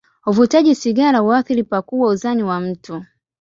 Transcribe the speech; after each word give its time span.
Uvutaji 0.27 0.75
sigara 0.75 1.17
huathiri 1.19 1.63
pakubwa 1.63 2.09
uzani 2.09 2.43
wa 2.43 2.59
mtu. 2.59 3.03